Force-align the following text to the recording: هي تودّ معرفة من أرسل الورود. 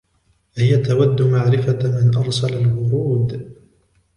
هي 0.57 0.77
تودّ 0.77 1.21
معرفة 1.21 1.77
من 1.83 2.17
أرسل 2.17 2.53
الورود. 2.53 3.55